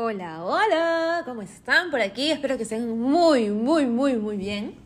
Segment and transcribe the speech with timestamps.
[0.00, 2.30] Hola, hola, ¿cómo están por aquí?
[2.30, 4.76] Espero que estén muy, muy, muy, muy bien.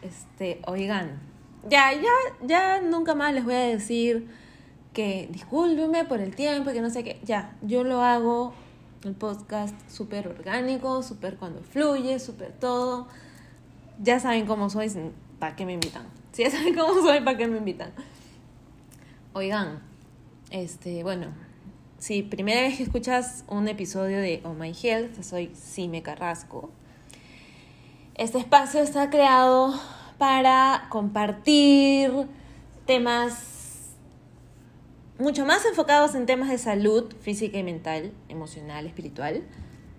[0.00, 1.20] Este, oigan,
[1.68, 2.08] ya, ya,
[2.40, 4.26] ya nunca más les voy a decir
[4.94, 7.20] que discúlpenme por el tiempo, que no sé qué.
[7.24, 8.54] Ya, yo lo hago,
[9.04, 13.08] el podcast súper orgánico, súper cuando fluye, súper todo.
[14.02, 14.90] Ya saben cómo soy,
[15.38, 16.06] ¿para qué me invitan?
[16.32, 17.92] Si ya saben cómo soy, ¿para qué me invitan?
[19.34, 19.82] Oigan,
[20.50, 21.26] este, bueno,
[22.02, 26.68] si primera vez que escuchas un episodio de Oh My Health, soy Sime Carrasco.
[28.16, 29.72] Este espacio está creado
[30.18, 32.10] para compartir
[32.86, 33.92] temas
[35.20, 39.44] mucho más enfocados en temas de salud física y mental, emocional, espiritual,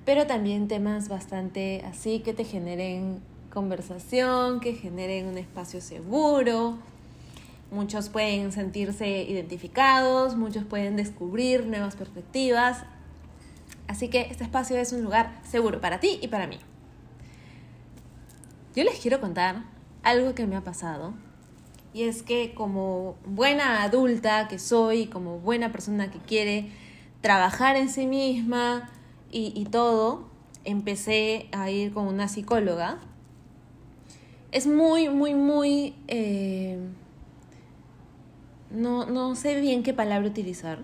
[0.04, 6.80] pero también temas bastante así que te generen conversación, que generen un espacio seguro,
[7.74, 12.84] Muchos pueden sentirse identificados, muchos pueden descubrir nuevas perspectivas.
[13.88, 16.60] Así que este espacio es un lugar seguro para ti y para mí.
[18.76, 19.64] Yo les quiero contar
[20.04, 21.16] algo que me ha pasado.
[21.96, 26.70] Y es que como buena adulta que soy, como buena persona que quiere
[27.22, 28.92] trabajar en sí misma
[29.32, 30.28] y, todo,
[30.64, 33.00] empecé a ir con una psicóloga.
[34.52, 35.96] Es muy, muy, muy...
[36.08, 36.78] Eh,
[38.74, 40.80] no, no sé bien qué palabra utilizar.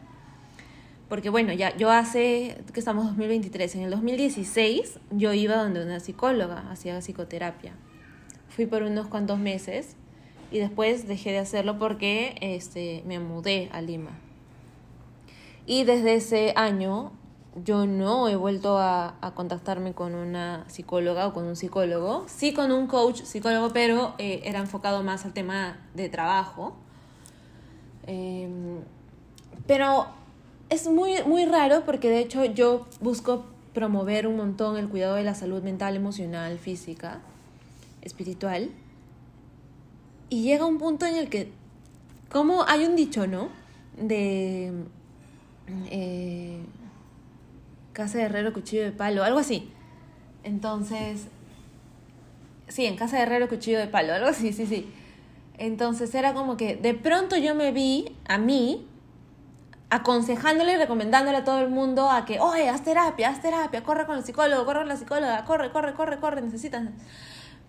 [1.10, 6.00] Porque bueno, ya yo hace, que estamos 2023, en el 2016 yo iba donde una
[6.00, 7.74] psicóloga, hacía psicoterapia.
[8.50, 9.96] Fui por unos cuantos meses
[10.52, 14.12] y después dejé de hacerlo porque este, me mudé a Lima.
[15.66, 17.12] Y desde ese año
[17.64, 22.26] yo no he vuelto a, contactarme con una psicóloga o con un psicólogo.
[22.28, 26.76] Sí con un coach psicólogo, pero eh, era enfocado más al tema de trabajo.
[28.08, 28.80] Em,
[29.68, 30.08] pero
[30.70, 35.24] es muy, muy raro porque de hecho yo busco promover un montón el cuidado de
[35.24, 37.22] la salud mental, emocional, física,
[38.02, 38.72] espiritual.
[40.30, 41.52] Y llega un punto en el que,
[42.32, 43.50] como hay un dicho, ¿no?
[43.98, 44.72] De
[45.90, 46.60] eh,
[47.94, 49.70] casa de herrero, cuchillo de palo, algo así.
[50.44, 51.28] Entonces,
[52.68, 54.92] sí, en casa de herrero, cuchillo de palo, algo así, sí, sí.
[55.60, 58.88] Entonces era como que de pronto yo me vi a mí
[59.90, 64.06] aconsejándole y recomendándole a todo el mundo a que, oye, haz terapia, haz terapia, corre
[64.06, 66.88] con el psicólogo, corre con la psicóloga, corre, corre, corre, corre, necesitas.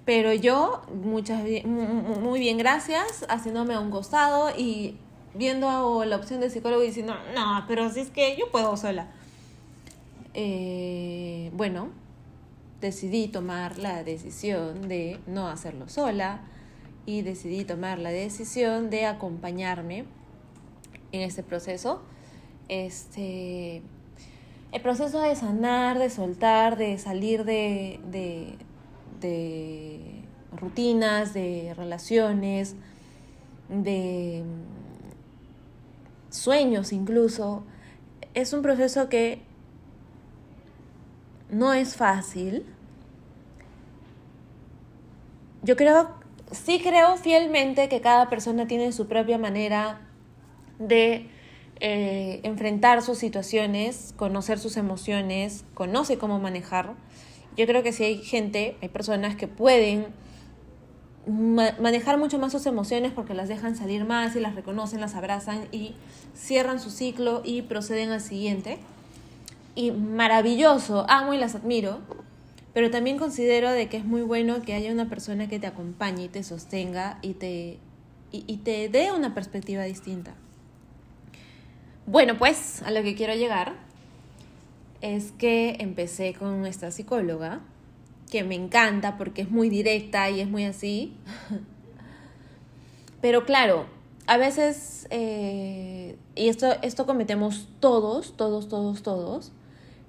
[0.05, 4.97] Pero yo, muchas, muy bien, gracias, haciéndome un costado y
[5.35, 9.09] viendo la opción de psicólogo y diciendo, no, pero si es que yo puedo sola.
[10.35, 11.89] Eh, bueno,
[12.81, 16.43] decidí tomar la decisión de no hacerlo sola
[17.07, 20.05] y decidí tomar la decisión de acompañarme
[21.13, 22.03] en este proceso.
[22.69, 23.83] Este,
[24.73, 28.57] el proceso de sanar, de soltar, de salir de, de,
[29.21, 32.77] de rutinas, de relaciones,
[33.69, 34.45] de
[36.31, 37.65] sueños incluso,
[38.35, 39.43] es un proceso que
[41.51, 42.65] no es fácil.
[45.63, 46.20] Yo creo
[46.53, 50.01] sí creo fielmente que cada persona tiene su propia manera
[50.79, 51.29] de
[51.81, 56.95] eh, enfrentar sus situaciones, conocer sus emociones, conoce cómo manejar.
[57.57, 60.09] Yo creo que si hay gente, hay personas que pueden
[61.27, 65.69] manejar mucho más sus emociones porque las dejan salir más y las reconocen, las abrazan
[65.71, 65.95] y
[66.35, 68.79] cierran su ciclo y proceden al siguiente.
[69.75, 72.01] Y maravilloso, amo y las admiro,
[72.73, 76.25] pero también considero de que es muy bueno que haya una persona que te acompañe
[76.25, 77.79] y te sostenga y te,
[78.31, 80.35] y, te dé una perspectiva distinta.
[82.07, 83.75] Bueno, pues a lo que quiero llegar
[85.01, 87.61] es que empecé con esta psicóloga,
[88.31, 91.17] que me encanta porque es muy directa y es muy así.
[93.21, 93.87] Pero claro,
[94.27, 99.53] a veces, eh, y esto, esto cometemos todos, todos, todos, todos,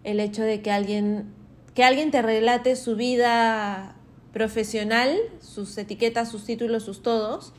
[0.04, 1.34] el hecho de que alguien
[1.74, 3.96] que alguien te relate su vida
[4.34, 7.54] profesional, sus etiquetas, sus títulos, sus todos,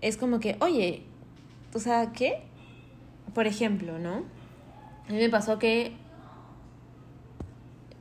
[0.00, 1.04] es como que, oye,
[1.74, 2.42] o sea, ¿qué?
[3.34, 4.24] Por ejemplo, ¿no?
[5.08, 5.92] A mí me pasó que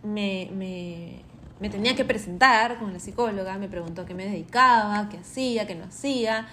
[0.03, 1.21] me, me,
[1.59, 5.75] me tenía que presentar con la psicóloga, me preguntó qué me dedicaba, qué hacía, qué
[5.75, 6.47] no hacía.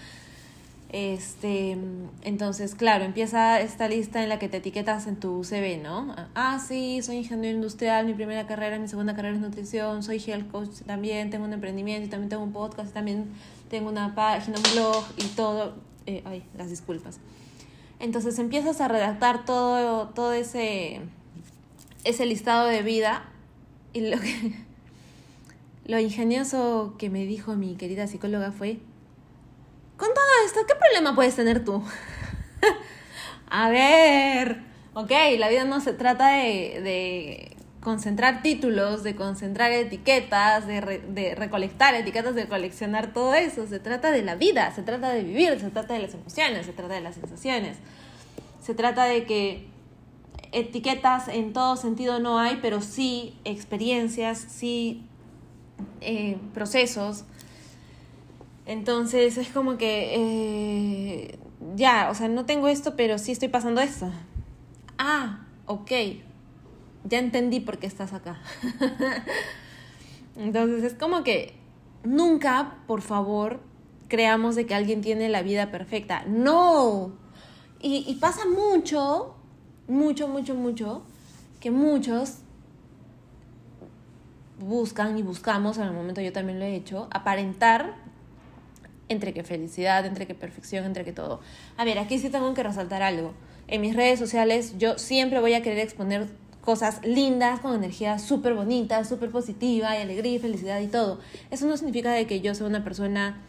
[0.93, 1.79] Este,
[2.23, 6.15] entonces, claro, empieza esta lista en la que te etiquetas en tu CV, ¿no?
[6.35, 10.51] Ah, sí, soy ingeniero industrial, mi primera carrera, mi segunda carrera es nutrición, soy health
[10.51, 13.25] coach también, tengo un emprendimiento y también tengo un podcast, también
[13.71, 15.75] tengo una página, un blog y todo.
[16.05, 17.21] Eh, ay, las disculpas.
[17.99, 21.01] Entonces empiezas a redactar todo, todo ese
[22.05, 23.25] ese listado de vida
[23.95, 24.19] y lo
[25.87, 28.79] lo ingenioso que me dijo mi querida psicóloga fue
[29.97, 31.83] con todo esto, ¿qué problema puedes tener tú?
[33.51, 34.63] A ver,
[34.95, 41.35] ok, la vida no se trata de, de concentrar títulos, de concentrar etiquetas, de, de,
[41.35, 43.67] recolectar etiquetas, de coleccionar todo eso.
[43.67, 46.73] Se trata de la vida, se trata de vivir, se trata de las emociones, se
[46.73, 47.79] trata de las sensaciones.
[48.63, 49.67] Se trata de que
[50.53, 55.05] etiquetas en todo sentido no hay, pero sí experiencias, sí
[56.01, 57.25] eh, procesos.
[58.67, 61.39] Entonces es como que, eh,
[61.75, 64.11] ya, o sea, no tengo esto, pero sí estoy pasando esto.
[64.99, 65.91] Ah, ok,
[67.05, 68.41] ya entendí por qué estás acá.
[70.37, 71.55] Entonces es como que
[72.05, 73.61] nunca, por favor,
[74.09, 76.25] creamos de que alguien tiene la vida perfecta.
[76.27, 77.13] No.
[77.81, 79.35] Y, y pasa mucho,
[79.89, 81.03] mucho, mucho, mucho,
[81.59, 82.39] que muchos
[84.61, 87.97] buscan y buscamos, en el momento yo también lo he hecho, aparentar
[89.13, 91.41] entre que felicidad, entre que perfección, entre que todo.
[91.77, 93.33] A ver, aquí sí tengo que resaltar algo.
[93.69, 96.27] En mis redes sociales yo siempre voy a querer exponer
[96.63, 101.21] cosas lindas, con energía súper bonita, súper positiva, y alegría y felicidad y todo.
[101.51, 103.41] Eso no significa de que yo sea una persona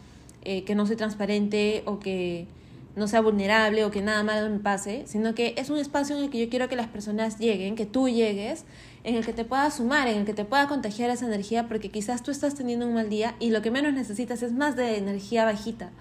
[0.44, 2.48] eh, que no soy transparente o que
[2.96, 6.24] no sea vulnerable o que nada malo me pase, sino que es un espacio en
[6.24, 8.66] el que yo quiero que las personas lleguen, que tú llegues,
[9.04, 11.90] en el que te pueda sumar, en el que te pueda contagiar esa energía, porque
[11.90, 14.98] quizás tú estás teniendo un mal día y lo que menos necesitas es más de
[14.98, 15.92] energía bajita.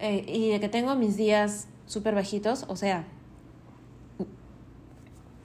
[0.00, 3.04] Eh, y de que tengo mis días súper bajitos, o sea,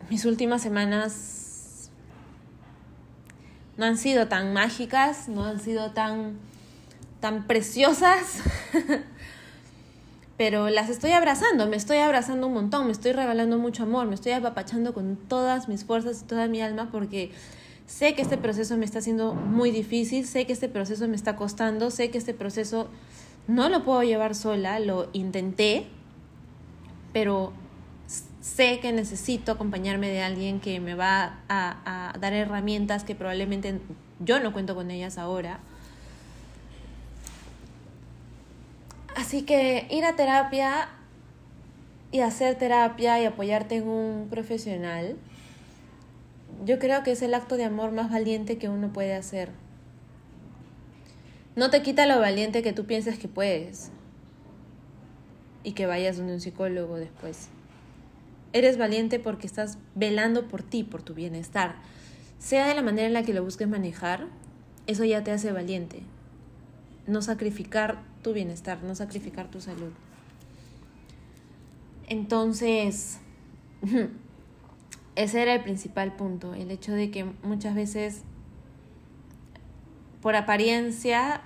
[0.10, 1.92] mis últimas semanas
[3.78, 6.40] no han sido tan mágicas, no han sido tan,
[7.20, 8.40] tan preciosas.
[10.38, 14.14] pero las estoy abrazando, me estoy abrazando un montón, me estoy regalando mucho amor, me
[14.14, 17.32] estoy apapachando con todas mis fuerzas y toda mi alma porque
[17.88, 21.36] sé que este proceso me está haciendo muy difícil, sé que este proceso me está
[21.36, 22.88] costando, sé que este proceso
[23.48, 25.88] no lo puedo llevar sola, lo intenté,
[27.14, 27.52] pero
[28.40, 33.80] sé que necesito acompañarme de alguien que me va a, a dar herramientas que probablemente
[34.20, 35.60] yo no cuento con ellas ahora
[39.18, 40.90] Así que ir a terapia
[42.12, 45.16] y hacer terapia y apoyarte en un profesional,
[46.64, 49.50] yo creo que es el acto de amor más valiente que uno puede hacer.
[51.56, 53.90] No te quita lo valiente que tú piensas que puedes
[55.64, 57.50] y que vayas donde un psicólogo después.
[58.54, 61.78] Eres valiente porque estás velando por ti, por tu bienestar.
[62.38, 64.28] Sea de la manera en la que lo busques manejar,
[64.86, 66.04] eso ya te hace valiente.
[67.08, 69.92] No sacrificar tu bienestar, no sacrificar tu salud.
[72.08, 73.20] Entonces,
[75.16, 78.22] ese era el principal punto, el hecho de que muchas veces,
[80.22, 81.42] por apariencia,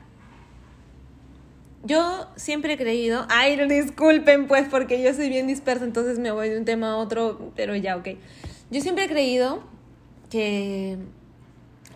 [1.83, 6.49] yo siempre he creído, ay, disculpen pues porque yo soy bien dispersa, entonces me voy
[6.49, 8.09] de un tema a otro, pero ya, ok.
[8.69, 9.63] Yo siempre he creído
[10.29, 10.97] que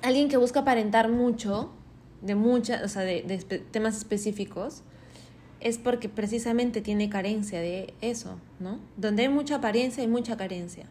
[0.02, 1.72] alguien que busca aparentar mucho,
[2.25, 3.22] de muchas, o sea, de,
[3.72, 4.81] temas específicos,
[5.60, 8.80] es porque precisamente tiene carencia de eso, ¿no?
[8.98, 10.86] Donde hay mucha apariencia, hay mucha carencia.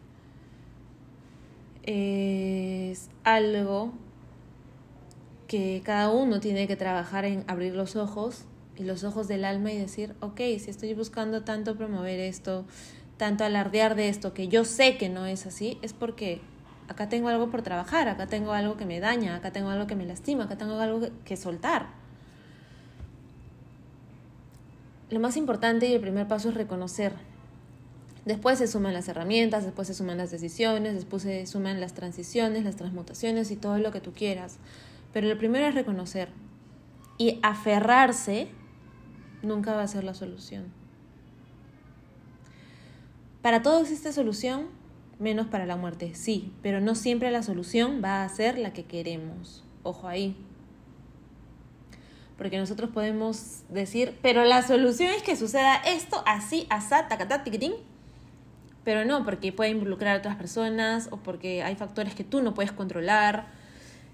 [1.83, 3.93] Es algo
[5.47, 8.45] que cada uno tiene que trabajar en abrir los ojos
[8.77, 12.65] y los ojos del alma y decir, ok, si estoy buscando tanto promover esto,
[13.17, 16.41] tanto alardear de esto, que yo sé que no es así, es porque
[16.87, 19.95] acá tengo algo por trabajar, acá tengo algo que me daña, acá tengo algo que
[19.95, 21.87] me lastima, acá tengo algo que soltar.
[25.09, 27.13] Lo más importante y el primer paso es reconocer.
[28.25, 32.63] Después se suman las herramientas, después se suman las decisiones, después se suman las transiciones,
[32.63, 34.57] las transmutaciones y todo lo que tú quieras.
[35.13, 36.29] Pero lo primero es reconocer.
[37.19, 38.49] Y aferrarse
[39.43, 40.65] nunca va a ser la solución.
[43.43, 44.69] Para todo existe solución,
[45.19, 48.83] menos para la muerte, sí, pero no siempre la solución va a ser la que
[48.83, 49.63] queremos.
[49.83, 50.35] Ojo ahí.
[52.37, 57.73] Porque nosotros podemos decir, pero la solución es que suceda esto así, asá, tacatá, tiquitín.
[58.83, 62.53] Pero no, porque puede involucrar a otras personas o porque hay factores que tú no
[62.53, 63.47] puedes controlar.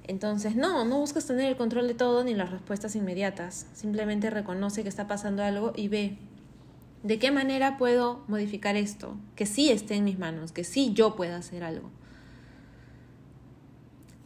[0.07, 3.67] Entonces, no, no buscas tener el control de todo ni las respuestas inmediatas.
[3.73, 6.17] Simplemente reconoce que está pasando algo y ve
[7.03, 9.15] ¿De qué manera puedo modificar esto?
[9.35, 11.89] Que sí esté en mis manos, que sí yo pueda hacer algo.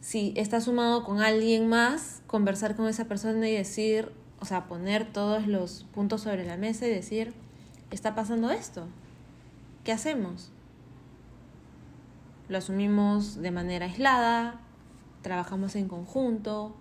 [0.00, 5.12] Si está sumado con alguien más, conversar con esa persona y decir, o sea, poner
[5.12, 7.32] todos los puntos sobre la mesa y decir,
[7.90, 8.86] está pasando esto,
[9.82, 10.52] ¿qué hacemos?
[12.48, 14.60] lo asumimos de manera aislada,
[15.22, 16.76] trabajamos en conjunto,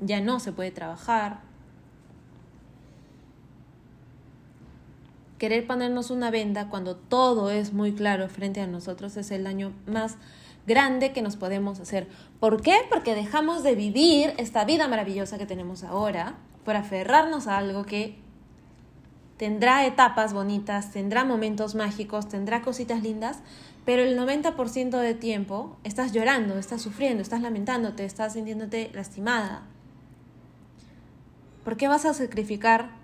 [0.00, 1.40] ya no se puede trabajar.
[5.38, 9.72] Querer ponernos una venda cuando todo es muy claro frente a nosotros es el daño
[9.86, 10.16] más
[10.66, 12.08] grande que nos podemos hacer.
[12.40, 12.76] ¿Por qué?
[12.90, 18.18] Porque dejamos de vivir esta vida maravillosa que tenemos ahora por aferrarnos a algo que
[19.38, 23.38] tendrá etapas bonitas, tendrá momentos mágicos, tendrá cositas lindas,
[23.84, 29.62] pero el 90% de tiempo estás llorando, estás sufriendo, estás lamentándote, estás sintiéndote lastimada.
[31.64, 32.97] ¿Por qué vas a sacrificar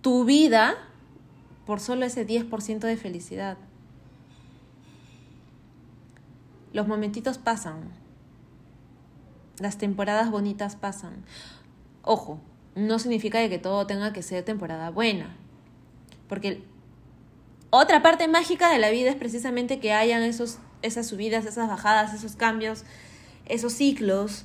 [0.00, 0.76] tu vida
[1.66, 3.58] por solo ese 10% de felicidad?
[6.72, 7.80] Los momentitos pasan.
[9.58, 11.24] Las temporadas bonitas pasan.
[12.02, 12.40] Ojo,
[12.74, 15.36] no significa que todo tenga que ser temporada buena.
[16.28, 16.62] Porque
[17.70, 22.14] otra parte mágica de la vida es precisamente que hayan esos, esas subidas, esas bajadas,
[22.14, 22.84] esos cambios,
[23.46, 24.44] esos ciclos,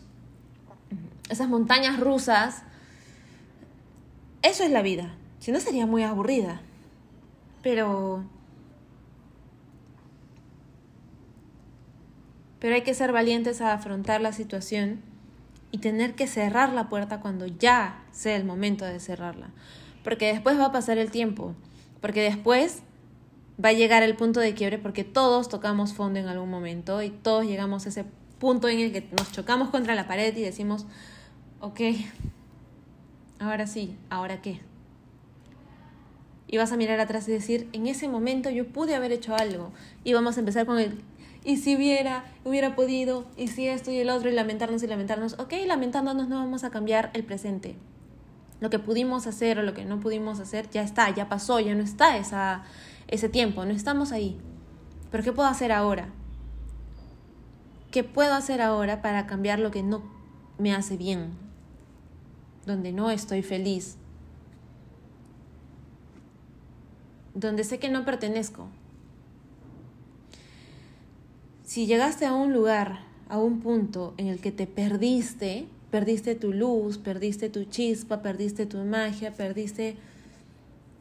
[1.29, 2.63] esas montañas rusas.
[4.41, 5.15] Eso es la vida.
[5.39, 6.61] Si no sería muy aburrida.
[7.61, 8.23] Pero...
[12.59, 15.01] Pero hay que ser valientes a afrontar la situación
[15.71, 19.49] y tener que cerrar la puerta cuando ya sea el momento de cerrarla.
[20.03, 21.53] Porque después va a pasar el tiempo,
[22.01, 22.81] porque después
[23.63, 27.09] va a llegar el punto de quiebre porque todos tocamos fondo en algún momento y
[27.09, 28.05] todos llegamos a ese
[28.39, 30.85] punto en el que nos chocamos contra la pared y decimos,
[31.59, 31.79] ok,
[33.39, 34.61] ahora sí, ahora qué.
[36.55, 39.73] Y vas a mirar atrás y decir, en ese momento yo pude haber hecho algo.
[40.05, 41.01] Y vamos a empezar con el
[41.43, 45.37] y si hubiera, hubiera podido, y si esto y el otro, y lamentarnos y lamentarnos.
[45.37, 47.75] Ok, lamentándonos no vamos a cambiar el presente.
[48.61, 51.75] Lo que pudimos hacer o lo que no pudimos hacer ya está, ya pasó, ya
[51.75, 52.63] no está esa,
[53.09, 54.37] ese tiempo, no estamos ahí.
[55.11, 56.07] Pero ¿qué puedo hacer ahora?
[57.91, 60.03] ¿Qué puedo hacer ahora para cambiar lo que no
[60.57, 61.31] me hace bien?
[62.65, 63.97] Donde no estoy feliz.
[67.35, 68.67] Donde sé que no pertenezco
[71.65, 76.53] si llegaste a un lugar, a un punto en el que te perdiste, perdiste tu
[76.53, 79.97] luz, perdiste tu chispa, perdiste tu magia, perdiste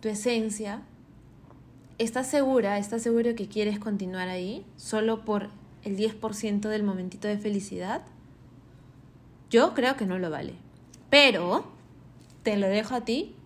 [0.01, 0.81] tu esencia,
[1.99, 5.51] ¿estás segura, estás seguro que quieres continuar ahí solo por
[5.85, 8.03] el 10% del momentito de felicidad?
[9.51, 10.55] Yo creo que no lo vale.
[11.11, 11.67] Pero
[12.43, 13.37] te lo dejo a ti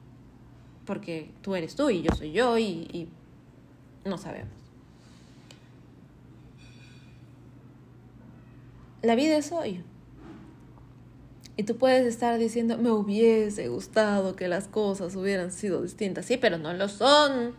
[0.88, 3.10] porque tú eres tú y yo soy yo y,
[4.06, 4.48] no sabemos.
[9.02, 9.84] la vida es hoy.
[11.56, 16.24] Y tú puedes estar diciendo, me hubiese gustado que las cosas hubieran sido distintas.
[16.24, 17.54] Sí, pero no lo son.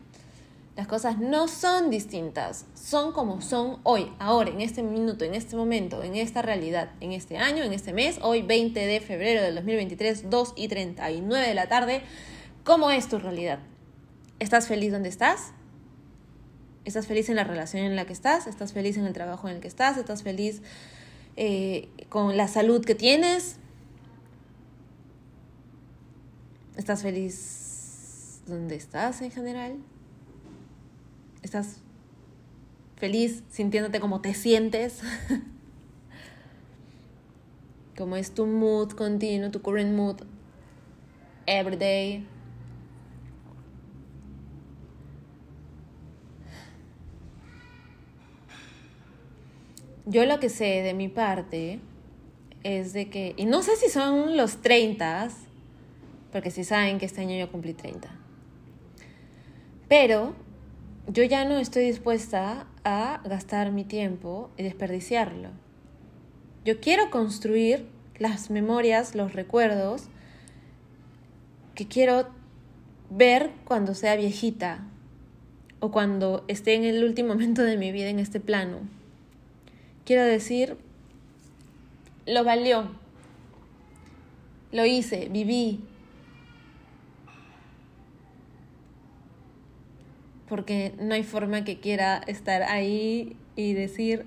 [0.75, 2.65] Las cosas no son distintas.
[2.73, 7.11] Son como son hoy, ahora, en este minuto, en este momento, en esta realidad, en
[7.11, 8.17] este año, en este mes.
[8.21, 12.01] Hoy, 20 de febrero del 2023, 2 y 39 de la tarde.
[12.63, 13.59] ¿Cómo es tu realidad?
[14.39, 15.53] ¿Estás feliz donde estás?
[16.85, 18.47] ¿Estás feliz en la relación en la que estás?
[18.47, 19.97] ¿Estás feliz en el trabajo en el que estás?
[19.97, 20.61] ¿Estás feliz
[21.41, 23.55] eh, con la salud que tienes.
[26.75, 29.77] ¿Estás feliz donde estás en general?
[31.41, 31.77] ¿Estás
[32.97, 34.99] feliz sintiéndote como te sientes?
[37.97, 40.17] como es tu mood continuo, tu current mood
[41.45, 42.27] every day.
[50.09, 51.79] Yo lo que sé de mi parte
[52.63, 55.29] es de que, y no sé si son los 30,
[56.31, 58.09] porque si saben que este año yo cumplí 30,
[59.87, 60.33] pero
[61.05, 65.49] yo ya no estoy dispuesta a gastar mi tiempo y desperdiciarlo.
[66.65, 67.85] Yo quiero construir
[68.17, 70.05] las memorias, los recuerdos
[71.75, 72.29] que quiero
[73.11, 74.87] ver cuando sea viejita
[75.79, 78.97] o cuando esté en el último momento de mi vida en este plano.
[80.09, 80.75] Quiero decir,
[82.25, 82.89] lo valió.
[84.71, 85.81] Lo hice, viví.
[90.47, 94.25] Porque no hay forma que quiera estar ahí y decir,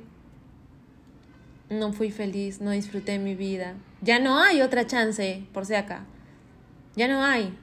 [1.69, 3.75] no fui feliz, no disfruté mi vida.
[4.03, 6.05] Ya no hay otra chance, por si acá.
[6.95, 7.59] Ya no hay.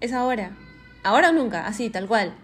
[0.00, 0.56] Es ahora.
[1.04, 2.34] Ahora o nunca, así, tal cual.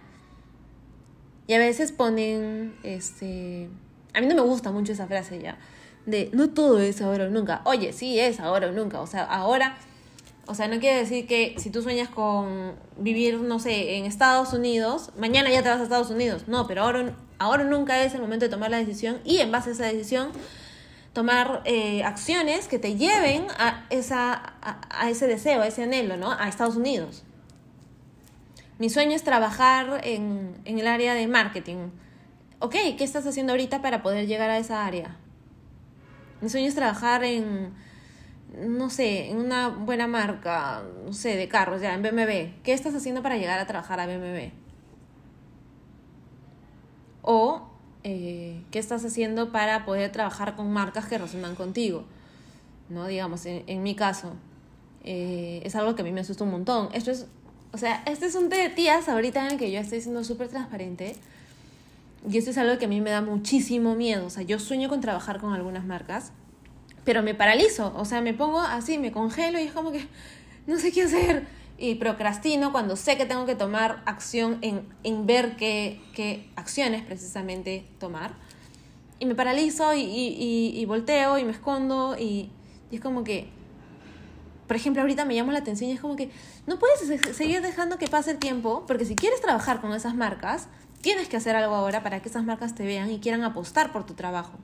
[1.49, 3.71] Y a veces ponen, este,
[4.17, 5.59] a mí no me gusta mucho esa frase ya,
[6.07, 7.61] de no todo es ahora o nunca.
[7.65, 9.01] Oye, sí es ahora o nunca.
[9.01, 9.77] O sea, ahora,
[10.49, 14.53] O sea, no quiere decir que si tú sueñas con vivir, no sé, en Estados
[14.53, 16.45] Unidos, mañana ya te vas a Estados Unidos.
[16.47, 19.71] No, pero ahora, ahora nunca es el momento de tomar la decisión y en base
[19.71, 20.31] a esa decisión
[21.13, 24.55] tomar eh, acciones que te lleven a, esa,
[24.91, 26.31] a, ese deseo, a ese anhelo, ¿no?
[26.31, 27.25] A Estados Unidos.
[28.79, 31.89] Mi sueño es trabajar en, en el área de marketing.
[32.59, 35.17] Ok, ¿qué estás haciendo ahorita para poder llegar a esa área?
[36.41, 37.75] Mi sueño es trabajar en,
[38.67, 42.63] no sé, en una buena marca, no sé, de carros, ya, en BMW.
[42.63, 44.53] ¿Qué estás haciendo para llegar a trabajar a BMW?
[47.21, 47.69] O
[48.05, 52.05] eh, qué estás haciendo para poder trabajar con marcas que resuenan contigo.
[52.89, 53.07] ¿No?
[53.07, 54.33] Digamos, en, mi caso,
[55.05, 56.89] eh, es algo que a mí me asusta un montón.
[56.95, 57.27] Esto es,
[57.73, 60.25] o sea, este es un té de tías ahorita en el que yo estoy siendo
[60.25, 61.17] súper transparente.
[62.29, 64.27] Y esto es algo que a mí me da muchísimo miedo.
[64.27, 66.33] O sea, yo sueño con trabajar con algunas marcas,
[67.05, 67.93] pero me paralizo.
[67.97, 70.07] O sea, me pongo así, me congelo y es como que
[70.67, 71.47] no sé qué hacer
[71.79, 77.05] y procrastino cuando sé que tengo que tomar acción en, en ver qué, qué, acciones
[77.05, 78.35] precisamente tomar.
[79.19, 82.51] Y me paralizo y, y, y, volteo y me escondo y,
[82.91, 83.49] y, es como que,
[84.67, 86.31] por ejemplo, ahorita me llama la atención y es como que
[86.67, 90.69] no puedes seguir dejando que pase el tiempo porque si quieres trabajar con esas marcas,
[91.01, 94.05] tienes que hacer algo ahora para que esas marcas te vean y quieran apostar por
[94.05, 94.59] tu trabajo.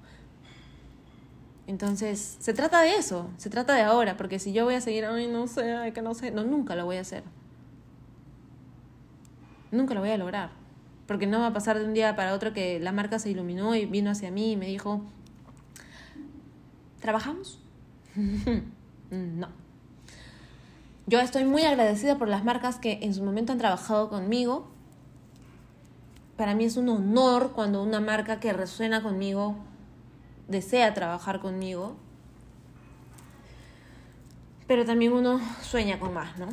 [1.67, 5.05] Entonces, se trata de eso, se trata de ahora, porque si yo voy a seguir,
[5.07, 7.23] ay, no sé, ay, que no sé, no, nunca lo voy a hacer.
[9.71, 10.51] Nunca lo voy a lograr.
[11.07, 13.75] Porque no va a pasar de un día para otro que la marca se iluminó
[13.75, 15.03] y vino hacia mí y me dijo,
[17.01, 17.61] ¿trabajamos?
[19.11, 19.49] no.
[21.07, 24.71] Yo estoy muy agradecida por las marcas que en su momento han trabajado conmigo.
[26.43, 29.55] Para mí es un honor cuando una marca que resuena conmigo
[30.49, 31.95] desea trabajar conmigo,
[34.67, 36.49] pero también uno sueña con más, ¿no?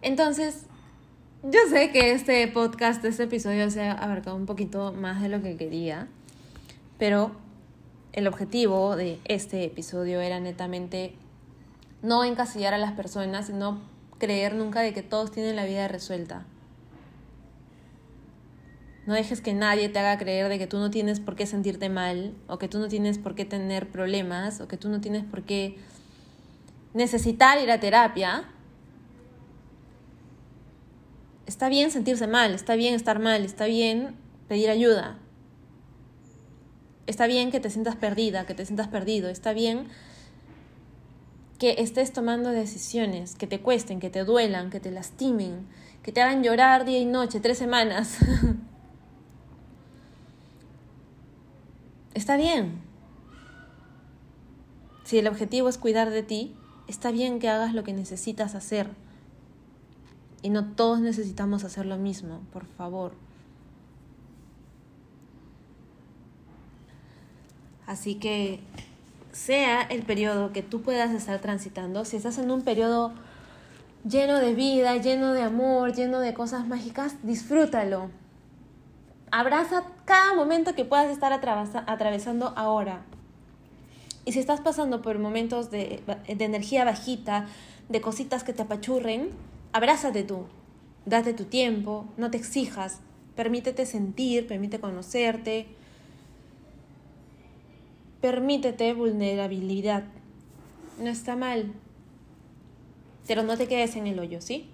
[0.00, 0.64] Entonces,
[1.42, 5.42] yo sé que este podcast, este episodio se ha abarcado un poquito más de lo
[5.42, 6.08] que quería,
[6.98, 7.32] pero
[8.14, 11.14] el objetivo de este episodio era netamente
[12.00, 13.82] no encasillar a las personas, sino
[14.16, 16.46] creer nunca de que todos tienen la vida resuelta.
[19.06, 21.88] No dejes que nadie te haga creer de que tú no tienes por qué sentirte
[21.88, 25.24] mal, o que tú no tienes por qué tener problemas, o que tú no tienes
[25.24, 25.76] por qué
[26.92, 28.48] necesitar ir a terapia.
[31.46, 34.16] Está bien sentirse mal, está bien estar mal, está bien
[34.48, 35.18] pedir ayuda.
[37.06, 39.86] Está bien que te sientas perdida, que te sientas perdido, está bien
[41.58, 45.66] que estés tomando decisiones que te cuesten, que te duelan, que te lastimen,
[46.02, 48.18] que te hagan llorar día y noche, tres semanas.
[52.16, 52.80] Está bien.
[55.04, 56.56] Si el objetivo es cuidar de ti,
[56.88, 58.88] está bien que hagas lo que necesitas hacer.
[60.40, 63.12] Y no todos necesitamos hacer lo mismo, por favor.
[67.86, 68.60] Así que
[69.32, 73.12] sea el periodo que tú puedas estar transitando, si estás en un periodo
[74.08, 78.08] lleno de vida, lleno de amor, lleno de cosas mágicas, disfrútalo.
[79.30, 83.02] Abraza cada momento que puedas estar atravesando ahora.
[84.24, 87.46] Y si estás pasando por momentos de, de energía bajita,
[87.88, 89.30] de cositas que te apachurren,
[89.72, 90.46] abrázate tú.
[91.04, 93.00] Date tu tiempo, no te exijas.
[93.36, 95.66] Permítete sentir, permite conocerte.
[98.20, 100.04] Permítete vulnerabilidad.
[100.98, 101.72] No está mal.
[103.26, 104.68] Pero no te quedes en el hoyo, ¿sí?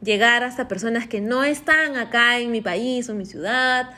[0.00, 3.90] llegar hasta personas que no están acá en mi país o mi ciudad,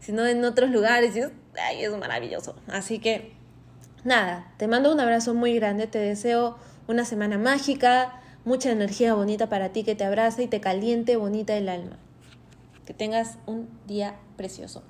[0.00, 1.14] sino en otros lugares.
[1.14, 2.56] Y es, maravilloso.
[2.66, 3.34] Así que,
[4.02, 6.56] nada, te mando un abrazo muy grande, te deseo
[6.88, 11.54] una semana mágica, mucha energía bonita para ti que te abraza y te caliente bonita
[11.54, 11.98] el alma.
[12.84, 14.82] Que tengas un día precioso.